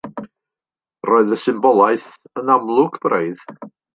[1.09, 2.09] Roedd y symbolaeth
[2.43, 3.49] yn amlwg braidd.